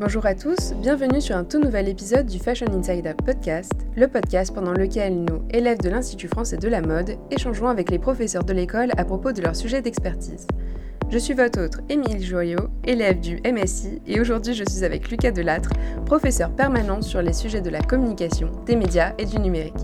[0.00, 4.50] Bonjour à tous, bienvenue sur un tout nouvel épisode du Fashion Insider Podcast, le podcast
[4.54, 8.54] pendant lequel nous, élèves de l'Institut français de la mode, échangeons avec les professeurs de
[8.54, 10.46] l'école à propos de leur sujet d'expertise.
[11.10, 15.32] Je suis votre autre, Émile Joyot, élève du MSI, et aujourd'hui je suis avec Lucas
[15.32, 15.68] Delattre,
[16.06, 19.74] professeur permanent sur les sujets de la communication, des médias et du numérique.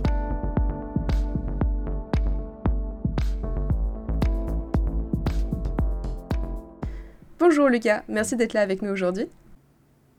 [7.38, 9.28] Bonjour Lucas, merci d'être là avec nous aujourd'hui.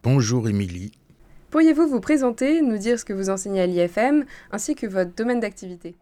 [0.10, 0.94] Bonjour Émilie.
[1.52, 5.42] Pourriez-vous vous présenter, nous dire ce que vous enseignez à l'IFM, ainsi que votre domaine
[5.42, 5.98] d'activité?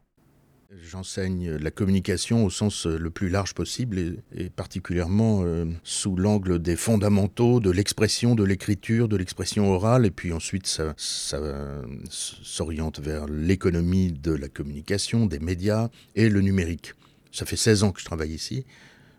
[0.80, 6.60] J'enseigne la communication au sens euh, le plus large possible et, particulièrement euh, sous l'angle
[6.60, 10.05] des fondamentaux de l'expression, de l'écriture, de l'expression orale.
[10.05, 16.30] Et puis ensuite, ça, ça euh, s'oriente vers l'économie de la communication, des médias et
[16.30, 16.94] le numérique.
[17.32, 18.68] Ça fait 16 ans que je travaille ici.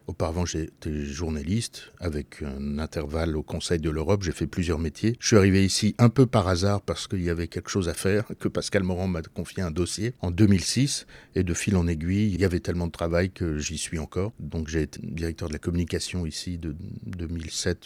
[0.07, 4.23] Auparavant, j'étais journaliste avec un intervalle au Conseil de l'Europe.
[4.23, 5.17] J'ai fait plusieurs métiers.
[5.19, 7.95] Je suis arrivé ici un peu par hasard parce qu'il y avait quelque chose à
[7.95, 11.07] faire, que Pascal Morand m'a confié un dossier en 2006.
[11.35, 14.33] Et de fil en aiguille, il y avait tellement de travail que j'y suis encore.
[14.39, 16.77] Donc j'ai été directeur de la communication ici de
[17.07, 17.85] 2007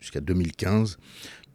[0.00, 0.98] jusqu'à 2015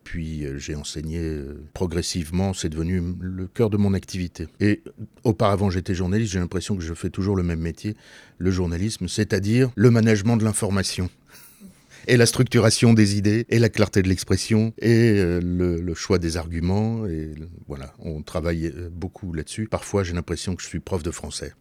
[0.04, 4.48] puis euh, j'ai enseigné euh, progressivement, c'est devenu le cœur de mon activité.
[4.60, 4.82] Et
[5.24, 7.96] auparavant j'étais journaliste, j'ai l'impression que je fais toujours le même métier,
[8.38, 11.10] le journalisme, c'est-à-dire le management de l'information.
[12.08, 16.36] Et la structuration des idées, et la clarté de l'expression, et euh, le, choix des
[16.36, 17.06] arguments.
[17.06, 17.36] Et
[17.68, 19.68] voilà, on travaille beaucoup là-dessus.
[19.68, 21.54] Parfois, j'ai l'impression que je suis prof de français.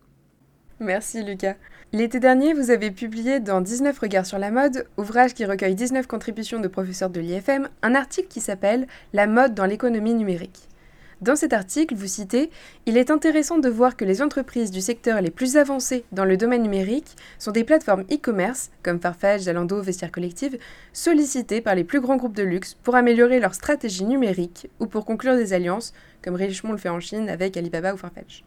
[0.82, 1.56] Merci Lucas.
[1.92, 6.06] L'été dernier, vous avez publié dans 19 regards sur la mode, ouvrage qui recueille 19
[6.06, 10.70] contributions de professeurs de l'IFM, un article qui s'appelle La mode dans l'économie numérique.
[11.20, 12.48] Dans cet article, vous citez
[12.86, 16.38] Il est intéressant de voir que les entreprises du secteur les plus avancées dans le
[16.38, 20.56] domaine numérique sont des plateformes e-commerce, comme Farfetch, Zalando, Vestiaire Collective,
[20.94, 25.04] sollicitées par les plus grands groupes de luxe pour améliorer leur stratégie numérique ou pour
[25.04, 25.92] conclure des alliances,
[26.22, 28.44] comme Richemont le fait en Chine avec Alibaba ou Farfetch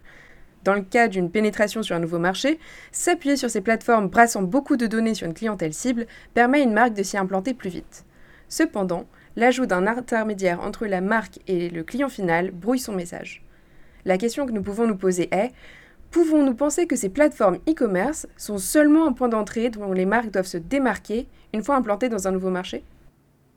[0.64, 2.60] dans le cas d'une pénétration sur un nouveau marché,
[2.92, 6.74] s'appuyer sur ces plateformes brassant beaucoup de données sur une clientèle cible permet à une
[6.74, 8.06] marque de s'y implanter plus vite.
[8.50, 13.44] Cependant, l'ajout d'un intermédiaire entre la marque et le client final brouille son message.
[14.06, 15.52] La question que nous pouvons nous poser est
[16.12, 20.46] Pouvons-nous penser que ces plateformes e-commerce sont seulement un point d'entrée dont les marques doivent
[20.46, 22.84] se démarquer une fois implantées dans un nouveau marché?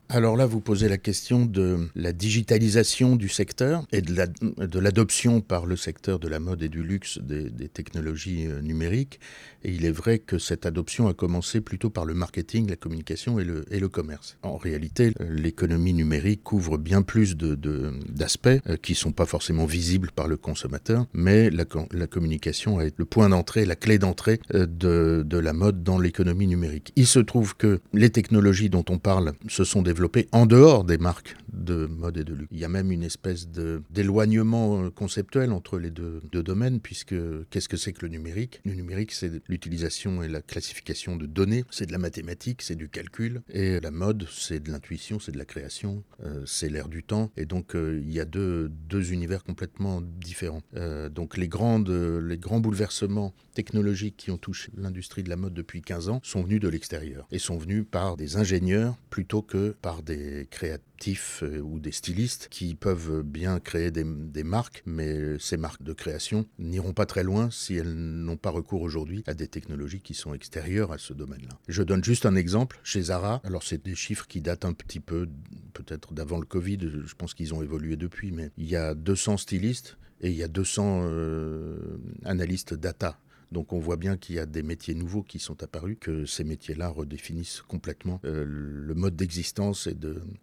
[0.08, 5.66] Alors là, vous posez la question de la digitalisation du secteur et de l'adoption par
[5.66, 9.18] le secteur de la mode et du luxe des, technologies euh, numériques.
[9.64, 13.40] Et il est vrai que cette adoption a commencé plutôt par le marketing, la communication
[13.40, 14.36] et le, commerce.
[14.42, 20.12] En réalité, l'économie numérique couvre bien plus d'aspects euh, qui ne sont pas forcément visibles
[20.14, 24.66] par le consommateur, mais la, la communication est le point d'entrée, la clé d'entrée euh,
[24.66, 26.92] de, de la mode dans l'économie numérique.
[26.94, 29.95] Il se trouve que les technologies dont on parle, ce sont des
[30.32, 32.48] en dehors des marques de mode et de luxe.
[32.52, 37.14] Il y a même une espèce d'éloignement euh, conceptuel entre les deux, domaines, puisque
[37.50, 38.60] qu'est-ce que c'est que le numérique?
[38.64, 42.88] Le numérique, c'est l'utilisation et la classification de données, c'est de la mathématique, c'est du
[42.88, 47.02] calcul, et la mode, c'est de l'intuition, c'est de la création, euh, c'est l'air du
[47.02, 48.70] temps, et donc euh, il y a deux,
[49.10, 50.62] univers complètement différents.
[51.10, 55.80] donc les, grandes, les grands bouleversements technologiques qui ont touché l'industrie de la mode depuis
[55.80, 60.02] 15 ans sont venus de l'extérieur, et sont venus par des ingénieurs plutôt que par
[60.02, 60.95] des créatifs
[61.42, 64.04] euh, ou des stylistes qui peuvent bien créer des,
[64.44, 68.82] marques, mais ces marques de création n'iront pas très loin si elles n'ont pas recours
[68.82, 71.58] aujourd'hui à des technologies qui sont extérieures à ce domaine-là.
[71.68, 72.80] Je donne juste un exemple.
[72.82, 75.28] Chez Zara, alors c'est des chiffres qui datent un petit peu
[75.72, 79.36] peut-être d'avant le Covid, je pense qu'ils ont évolué depuis, mais il y a 200
[79.36, 83.18] stylistes et il y a 200 euh, analystes data
[83.52, 86.44] donc on voit bien qu'il y a des métiers nouveaux qui sont apparus, que ces
[86.44, 89.88] métiers-là redéfinissent complètement euh, le mode d'existence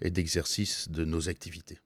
[0.01, 1.77] et d'exercice de, nos activités.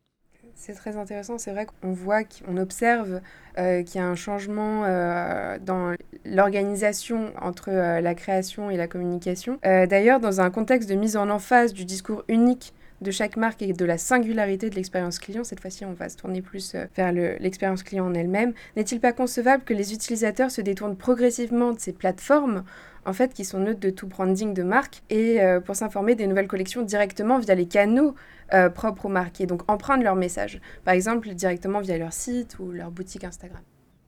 [0.56, 3.22] C'est très intéressant, c'est vrai qu'on voit, qu'on observe
[3.58, 5.94] euh, qu'il y a un changement euh, dans
[6.26, 9.60] l'organisation entre la création et la communication.
[9.64, 13.74] D'ailleurs, dans un contexte de mise en emphase du discours unique de chaque marque et
[13.74, 17.12] de la singularité de l'expérience client, cette fois-ci on va se tourner plus euh, vers
[17.12, 21.94] l'expérience client en elle-même, n'est-il pas concevable que les utilisateurs se détournent progressivement de ces
[21.94, 22.64] plateformes
[23.06, 26.28] en fait, qui sont neutres de tout branding de marque, et euh, pour s'informer des
[26.28, 28.16] nouvelles collections directement via les canaux
[28.54, 32.60] euh, propres aux marques, et donc empruntent leur message, par exemple directement via leur site
[32.60, 33.62] ou leur boutique Instagram?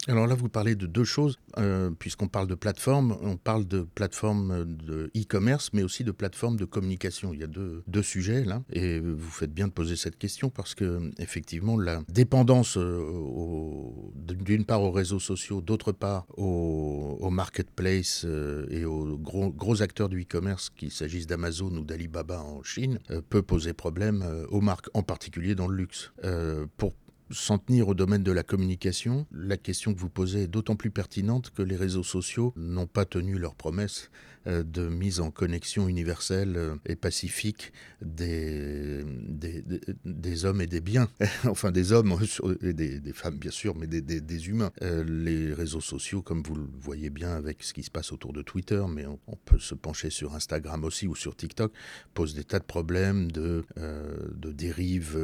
[0.10, 3.82] Alors là, vous parlez de deux choses, euh, puisqu'on parle de plateforme, on parle de
[3.84, 7.32] plateforme de e-commerce, mais aussi de plateforme de communication.
[7.32, 10.50] Il y a deux, deux, sujets là, et vous faites bien de poser cette question
[10.50, 13.12] parce que effectivement, la dépendance euh,
[14.16, 20.24] d'une part aux réseaux sociaux, d'autre part aux, marketplaces euh, et aux gros, acteurs du
[20.24, 22.98] e-commerce, qu'il s'agisse d'Amazon ou d'Alibaba en Chine,
[23.30, 26.12] peut poser problème aux marques, en particulier dans le luxe.
[26.78, 26.94] pour
[27.32, 30.92] s'en tenir au domaine de la communication, la question que vous posez est d'autant plus
[30.92, 34.10] pertinente que les réseaux sociaux n'ont pas tenu leurs promesses
[34.46, 39.04] de mise en connexion universelle euh, et pacifique des,
[40.06, 41.10] des, hommes et des biens.
[41.46, 42.18] enfin, des hommes
[42.62, 44.72] et des, femmes, bien sûr, mais des, humains.
[44.82, 48.34] Euh, les réseaux sociaux, comme vous le voyez bien avec ce qui se passe autour
[48.34, 51.74] de Twitter, mais on, peut se pencher sur Instagram aussi ou sur TikTok,
[52.14, 55.18] posent des tas de problèmes de, de dérives,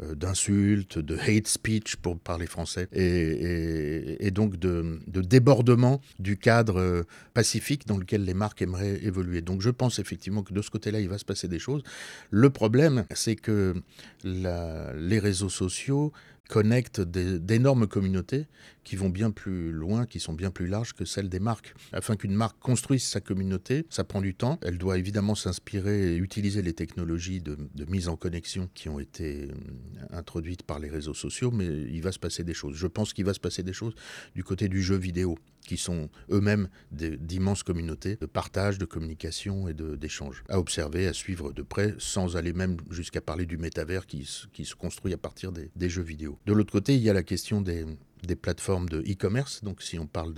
[0.00, 7.04] d'insultes, de hate speech, pour parler français, et, et donc de, de débordement du cadre
[7.34, 9.42] pacifique dans lequel les aimerait évoluer.
[9.42, 11.82] Donc je pense effectivement que de ce côté-là, il va se passer des choses.
[12.30, 13.74] Le problème, c'est que
[14.24, 16.12] les réseaux sociaux
[16.52, 18.46] connectent d'énormes communautés
[18.84, 21.74] qui vont bien plus loin, qui sont bien plus larges que celles des marques.
[21.92, 24.58] Afin qu'une marque construise sa communauté, ça prend du temps.
[24.60, 27.56] Elle doit évidemment s'inspirer et utiliser les technologies de,
[27.88, 29.54] mise en connexion qui ont été euh,
[30.10, 32.76] introduites par les réseaux sociaux, mais il va se passer des choses.
[32.76, 33.94] Je pense qu'il va se passer des choses
[34.34, 39.74] du côté du jeu vidéo qui sont eux-mêmes d'immenses communautés de partage, de communication et
[39.74, 40.42] d'échange.
[40.48, 44.74] À observer, à suivre de près, sans aller même jusqu'à parler du métavers qui, se
[44.74, 46.38] construit à partir des jeux vidéo.
[46.46, 47.86] De l'autre côté, il y a la question des,
[48.40, 49.62] plateformes de e-commerce.
[49.62, 50.34] Donc si on parle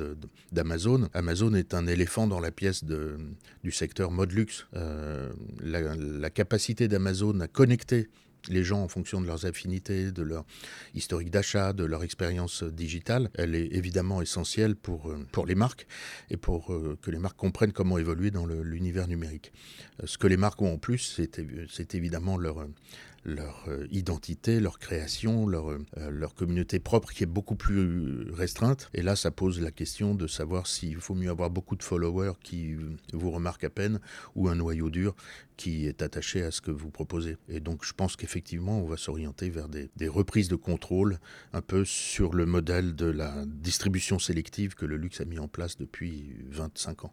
[0.53, 4.67] d'Amazon, Amazon est un éléphant dans la pièce du secteur mode luxe.
[4.75, 8.09] Euh, la, capacité d'Amazon à connecter
[8.51, 10.45] les gens en fonction de leurs affinités, de leur
[10.95, 15.87] historique d'achat, de leur expérience digitale, elle est évidemment essentielle pour, euh, les marques
[16.29, 19.51] et pour euh, que les marques comprennent comment évoluer dans l'univers numérique.
[20.05, 21.19] Ce que les marques ont en plus,
[21.71, 22.67] c'est évidemment leur,
[23.25, 25.79] leur euh, identité, leur création, leur, euh,
[26.11, 28.91] leur communauté propre qui est beaucoup plus restreinte.
[28.95, 32.35] Et là, ça pose la question de savoir s'il faut mieux avoir beaucoup de followers
[32.43, 32.77] qui
[33.13, 34.01] vous remarquent à peine
[34.35, 35.15] ou un noyau dur
[35.57, 37.37] qui est attaché à ce que vous proposez.
[37.49, 41.19] Et donc, je pense qu'effectivement, on va s'orienter vers des, des reprises de contrôle
[41.53, 45.49] un peu sur le modèle de la distribution sélective que le luxe a mis en
[45.49, 47.13] place depuis 25 ans.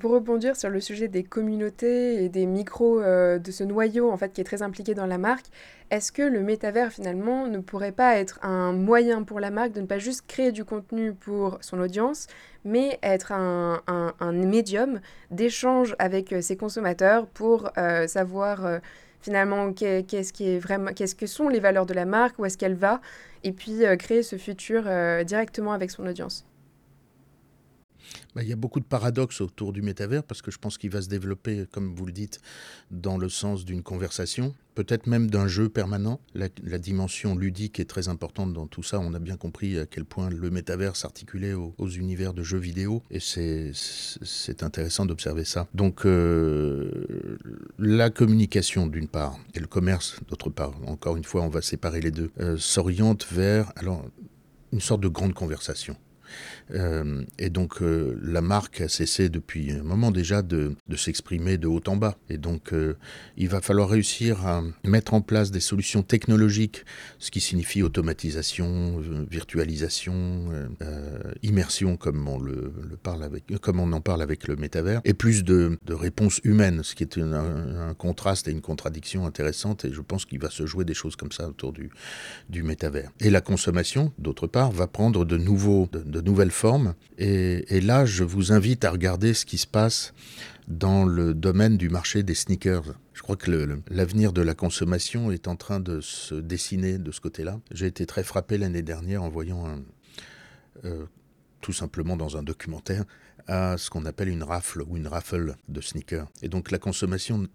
[0.00, 4.16] Pour rebondir sur le sujet des communautés et des micros euh, de ce noyau en
[4.16, 5.46] fait qui est très impliqué dans la marque,
[5.92, 9.80] est-ce que le métavers finalement ne pourrait pas être un moyen pour la marque de
[9.80, 12.26] ne pas juste créer du contenu pour son audience,
[12.64, 13.80] mais être un,
[14.32, 15.00] médium
[15.30, 18.80] d'échange avec euh, ses consommateurs pour euh, savoir
[19.20, 22.58] finalement qu'est-ce qui est vraiment, qu'est-ce que sont les valeurs de la marque, où est-ce
[22.58, 23.00] qu'elle va,
[23.44, 24.84] et puis créer ce futur
[25.24, 26.45] directement avec son audience?
[28.34, 30.90] Bah, il y a beaucoup de paradoxes autour du métavers parce que je pense qu'il
[30.90, 32.40] va se développer, comme vous le dites,
[32.90, 36.20] dans le sens d'une conversation, peut-être même d'un jeu permanent.
[36.34, 36.48] La,
[36.78, 39.00] dimension ludique est très importante dans tout ça.
[39.00, 43.02] On a bien compris à quel point le métavers s'articulait aux, univers de jeux vidéo
[43.10, 45.66] et c'est intéressant d'observer ça.
[45.74, 47.38] Donc euh,
[47.78, 52.00] la communication d'une part et le commerce d'autre part, encore une fois on va séparer
[52.00, 54.04] les deux, euh, s'oriente vers alors,
[54.72, 55.96] une sorte de grande conversation
[56.72, 61.66] euh, et donc euh, la marque a cessé depuis un moment déjà de, s'exprimer de
[61.66, 62.16] haut en bas.
[62.28, 62.96] Et donc euh,
[63.36, 66.84] il va falloir réussir à mettre en place des solutions technologiques,
[67.18, 69.00] ce qui signifie automatisation,
[69.30, 70.50] virtualisation,
[71.42, 77.02] immersion comme on, en parle avec le métavers, et plus de, réponses humaines, ce qui
[77.02, 79.84] est un, contraste et une contradiction intéressante.
[79.84, 81.90] Et je pense qu'il va se jouer des choses comme ça autour du,
[82.62, 83.10] métavers.
[83.20, 85.88] Et la consommation, d'autre part, va prendre de, nouveaux,
[86.20, 86.94] nouvelles forme.
[87.18, 90.12] Et, là, je vous invite à regarder ce qui se passe
[90.68, 92.94] dans le domaine du marché des sneakers.
[93.14, 93.50] Je crois que
[93.90, 97.60] l'avenir de la consommation est en train de se dessiner de ce côté-là.
[97.70, 99.64] J'ai été très frappé l'année dernière en voyant
[100.84, 101.04] euh,
[101.60, 103.04] tout simplement dans un documentaire,
[103.46, 106.28] à ce qu'on appelle une rafle ou une raffle de sneakers.
[106.42, 107.46] Et donc la consommation,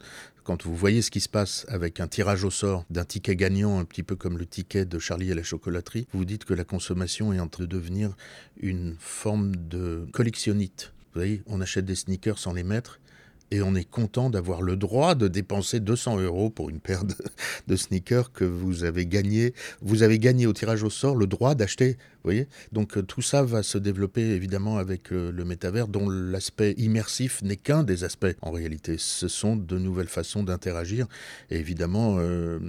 [0.43, 3.79] quand vous voyez ce qui se passe avec un tirage au sort d'un ticket gagnant,
[3.79, 6.63] un petit peu comme le ticket de Charlie et la chocolaterie, vous dites que la
[6.63, 8.15] consommation est en train de devenir
[8.61, 10.93] une forme de collectionnite.
[11.13, 13.00] Vous voyez, on achète des sneakers sans les mettre
[13.51, 17.03] et on est content d'avoir le droit de dépenser 200 euros pour une paire
[17.67, 19.53] de, sneakers que vous avez gagné.
[19.81, 23.43] Vous avez gagné au tirage au sort le droit d'acheter voyez Donc euh, tout ça
[23.43, 28.35] va se développer évidemment avec euh, le métavers dont l'aspect immersif n'est qu'un des aspects
[28.41, 28.97] en réalité.
[28.97, 31.07] Ce sont de nouvelles façons d'interagir
[31.49, 32.59] et évidemment euh,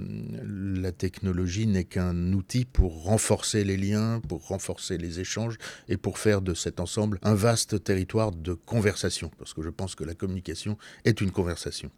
[0.43, 6.17] la technologie n'est qu'un outil pour renforcer les liens, pour renforcer les échanges et pour
[6.17, 10.15] faire de cet ensemble un vaste territoire de conversation parce que je pense que la
[10.15, 10.72] communication
[11.05, 11.89] est une conversation.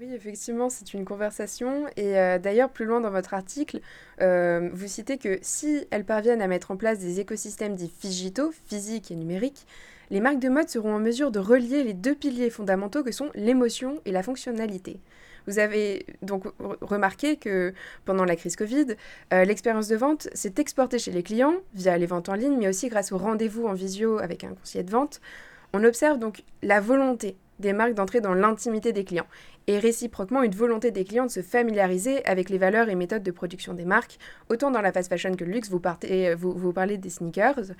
[0.00, 1.86] Oui, effectivement, c'est une conversation.
[1.96, 3.80] Et euh, d'ailleurs, plus loin dans votre article,
[4.20, 8.52] euh, vous citez que si elles parviennent à mettre en place des écosystèmes dits digitaux,
[8.66, 9.64] physiques et numériques,
[10.10, 13.30] les marques de mode seront en mesure de relier les deux piliers fondamentaux que sont
[13.34, 14.98] l'émotion et la fonctionnalité.
[15.46, 16.44] Vous avez donc
[16.80, 17.72] remarqué que
[18.04, 18.96] pendant la crise Covid,
[19.32, 22.68] euh, l'expérience de vente s'est exportée chez les clients via les ventes en ligne, mais
[22.68, 25.20] aussi grâce au rendez-vous en visio avec un conseiller de vente.
[25.72, 29.26] On observe donc la volonté des marques d'entrer dans l'intimité des clients
[29.66, 33.30] et réciproquement une volonté des clients de se familiariser avec les valeurs et méthodes de
[33.30, 34.18] production des marques,
[34.50, 37.72] autant dans la fast fashion que le luxe, vous, partez, vous, vous parlez des sneakers.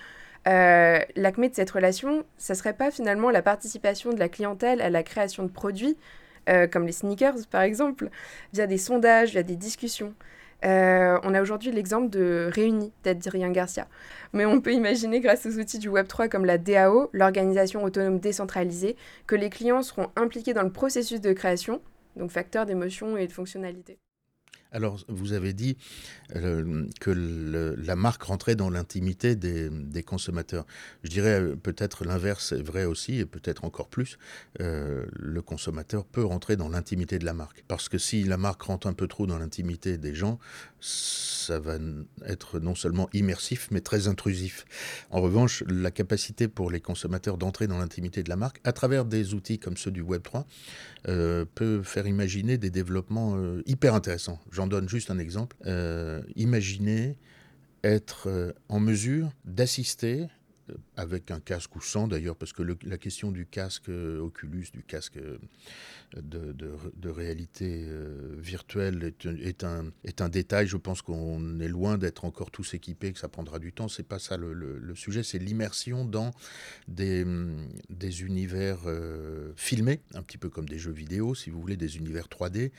[0.48, 4.90] Euh, L'acmé de cette relation, ça serait pas finalement la participation de la clientèle à
[4.90, 5.96] la création de produits,
[6.48, 8.08] euh, comme les sneakers par exemple,
[8.52, 10.14] via des sondages, via des discussions.
[10.64, 13.88] Euh, on a aujourd'hui l'exemple de Réuni d'Adrien Garcia.
[14.33, 18.97] Mais on peut imaginer, grâce aux outils du Web3 comme la DAO, l'organisation autonome décentralisée,
[19.26, 21.81] que les clients seront impliqués dans le processus de création,
[22.16, 23.99] donc facteur d'émotion et de fonctionnalité.
[24.72, 25.76] Alors, vous avez dit
[26.34, 30.66] euh, que la marque rentrait dans l'intimité des, consommateurs.
[31.04, 34.18] Je dirais euh, peut-être l'inverse est vrai aussi, et peut-être encore plus.
[34.60, 37.64] Euh, le consommateur peut rentrer dans l'intimité de la marque.
[37.68, 40.38] Parce que si la marque rentre un peu trop dans l'intimité des gens,
[40.84, 41.76] ça va
[42.26, 44.64] être non seulement immersif, mais très intrusif.
[45.10, 49.04] En revanche, la capacité pour les consommateurs d'entrer dans l'intimité de la marque, à travers
[49.04, 50.44] des outils comme ceux du Web3,
[51.54, 53.36] peut faire imaginer des développements
[53.66, 54.38] hyper intéressants
[54.72, 55.56] donne juste un exemple.
[55.66, 57.16] Euh, imaginez
[57.84, 60.26] être euh, en mesure d'assister euh,
[60.96, 65.18] avec un casque ou sans d'ailleurs, parce que la question du casque Oculus, du casque
[66.16, 67.86] de, réalité
[68.38, 70.66] virtuelle est, un, détail.
[70.66, 73.88] Je pense qu'on est loin d'être encore tous équipés, que ça prendra du temps.
[73.88, 76.30] C'est pas ça le, sujet, c'est l'immersion dans
[76.88, 77.24] des,
[77.88, 78.80] des univers
[79.56, 82.70] filmés, un petit peu comme des jeux vidéo, si vous voulez, des univers 3D,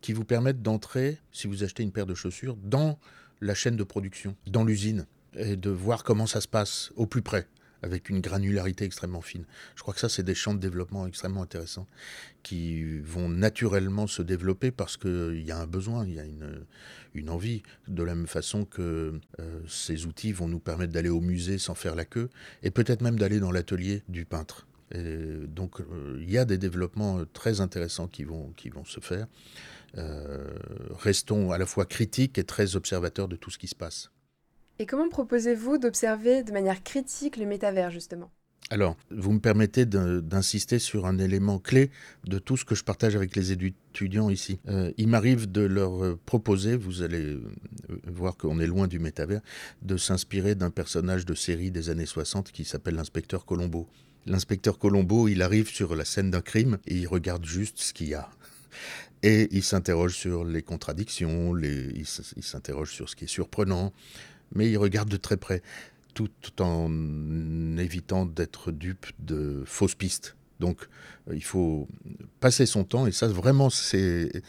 [0.00, 2.98] qui vous permettent d'entrer, si vous achetez une paire de chaussures, dans
[3.40, 7.22] la chaîne de production, dans l'usine, et de voir comment ça se passe au plus
[7.22, 7.46] près
[7.82, 9.44] avec une granularité extrêmement fine.
[9.76, 11.86] Je crois que ça, c'est des champs de développement extrêmement intéressants
[12.42, 17.30] qui vont naturellement se développer parce qu'il y a un besoin, il y a une,
[17.30, 21.58] envie, de la même façon que euh, ces outils vont nous permettre d'aller au musée
[21.58, 22.28] sans faire la queue
[22.62, 24.66] et peut-être même d'aller dans l'atelier du peintre.
[24.94, 29.26] Donc euh, il y a des développements très intéressants qui vont, qui vont se faire.
[29.96, 30.44] Euh,
[30.98, 34.10] restons à la fois critiques et très observateurs de tout ce qui se passe.
[34.80, 38.30] Et comment proposez-vous d'observer de manière critique le métavers, justement?
[38.70, 41.90] Alors, vous me permettez d'insister sur un élément clé
[42.26, 44.60] de tout ce que je partage avec les étudiants ici.
[44.68, 47.40] Euh, il m'arrive de leur proposer, vous allez euh,
[48.06, 49.40] voir qu'on est loin du métavers,
[49.82, 53.88] de s'inspirer d'un personnage de série des années 60 qui s'appelle l'inspecteur Colombo.
[54.26, 58.10] L'inspecteur Colombo, il arrive sur la scène d'un crime et il regarde juste ce qu'il
[58.10, 58.28] y a.
[59.22, 63.92] Et il s'interroge sur les contradictions, il s'interroge sur ce qui est surprenant,
[64.54, 65.62] mais il regarde de très près,
[66.14, 70.36] tout, en évitant d'être dupe de fausses pistes.
[70.58, 70.88] Donc
[71.28, 71.88] euh, il faut
[72.40, 74.42] passer son temps, et ça vraiment c'est...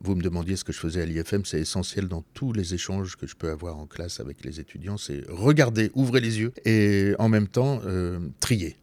[0.00, 3.16] Vous me demandiez ce que je faisais à l'IFM, c'est essentiel dans tous les échanges
[3.16, 7.14] que je peux avoir en classe avec les étudiants, c'est regarder, ouvrir les yeux, et
[7.18, 8.76] en même temps euh, trier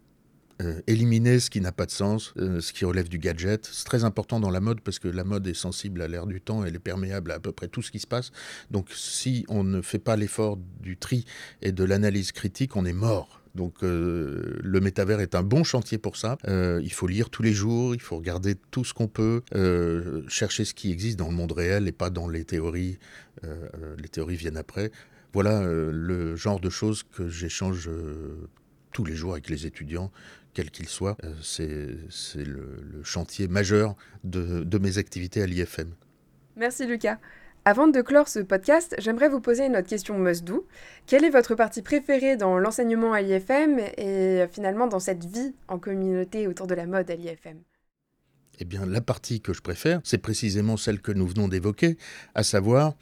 [0.61, 3.67] euh, éliminer ce qui n'a pas de sens, euh, ce qui relève du gadget.
[3.69, 6.39] C'est très important dans la mode parce que la mode est sensible à l'air du
[6.39, 8.31] temps, elle est perméable à à peu près tout ce qui se passe.
[8.71, 11.25] Donc si on ne fait pas l'effort du tri
[11.61, 13.41] et de l'analyse critique, on est mort.
[13.53, 16.37] Donc euh, le métavers est un bon chantier pour ça.
[16.47, 19.41] il faut lire tous les jours, il faut regarder tout ce qu'on peut,
[20.29, 22.97] chercher ce qui existe dans le monde réel et pas dans les théories.
[23.43, 24.91] les théories viennent après.
[25.33, 27.89] Voilà le genre de choses que j'échange
[28.93, 30.09] tous les jours avec les étudiants
[30.55, 31.17] quel qu'il soit.
[31.23, 35.93] Euh, c'est le, chantier majeur de, mes activités à l'IFM.
[36.55, 37.19] Merci Lucas.
[37.65, 40.67] Avant de clore ce podcast, j'aimerais vous poser une autre question must-do.
[41.07, 45.77] Quelle est votre partie préférée dans l'enseignement à l'IFM et finalement dans cette vie en
[45.79, 47.59] communauté autour de la mode à l'IFM
[48.59, 51.97] eh bien, la partie que je préfère, c'est précisément celle que nous venons d'évoquer,
[52.35, 52.93] à savoir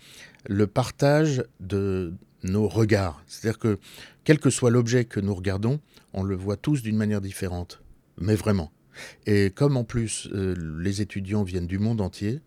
[0.48, 3.24] le partage de nos regards.
[3.28, 3.80] C'est-à-dire que,
[4.24, 5.80] quel que soit l'objet que nous regardons,
[6.14, 7.82] on le voit tous d'une manière différente,
[8.20, 8.72] mais vraiment.
[9.26, 12.42] Et comme en plus euh, les étudiants viennent du monde entier,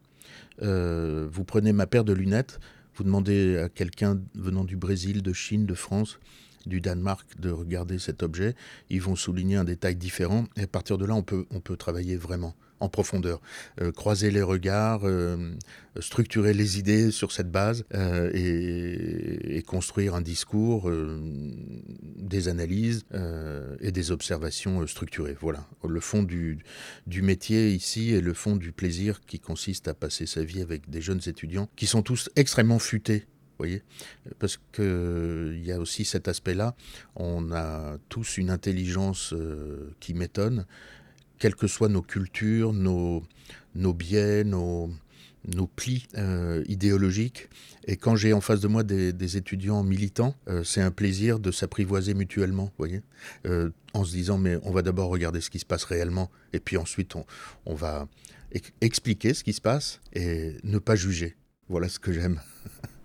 [0.62, 2.60] euh, vous prenez ma paire de lunettes,
[2.94, 6.18] vous demandez à quelqu'un venant du Brésil, de Chine, de France,
[6.66, 8.54] du Danemark de regarder cet objet.
[8.90, 11.76] Ils vont souligner un détail différent et à partir de là, on peut, on peut
[11.76, 13.40] travailler vraiment en profondeur,
[13.80, 15.54] euh, croiser les regards, euh,
[16.00, 20.90] structurer les idées sur cette base euh, et, construire un discours,
[22.16, 23.04] des analyses
[23.80, 25.36] et des observations structurées.
[25.40, 26.62] Voilà, le fond du,
[27.06, 31.00] métier ici et le fond du plaisir qui consiste à passer sa vie avec des
[31.00, 33.26] jeunes étudiants qui sont tous extrêmement futés
[33.58, 33.82] voyez
[34.38, 36.76] Parce qu'il y a aussi cet aspect-là.
[37.16, 39.34] On a tous une intelligence
[39.98, 40.66] qui m'étonne
[41.38, 43.22] quelles que soient nos cultures, nos,
[43.74, 44.90] nos biais, nos,
[45.54, 47.48] nos plis euh, idéologiques.
[47.86, 51.50] Et quand j'ai en face de moi des, étudiants militants, euh, c'est un plaisir de
[51.50, 53.02] s'apprivoiser mutuellement, voyez,
[53.46, 56.60] euh, en se disant mais on va d'abord regarder ce qui se passe réellement, et
[56.60, 57.24] puis ensuite on,
[57.64, 58.08] on va
[58.80, 61.36] expliquer ce qui se passe et ne pas juger.
[61.68, 62.40] Voilà ce que j'aime.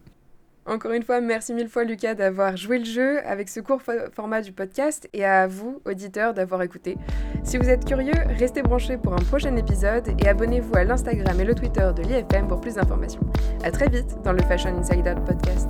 [0.66, 3.82] Encore une fois, merci mille fois Lucas d'avoir joué le jeu avec ce court
[4.14, 6.98] format du podcast et à vous, auditeurs, d'avoir écouté.
[7.44, 11.46] Si vous êtes curieux, restez branchés pour un prochain épisode et abonnez-vous à l'Instagram et
[11.46, 13.22] le Twitter de l'IFM pour plus d'informations.
[13.64, 15.70] A très vite dans le Fashion Insider podcast.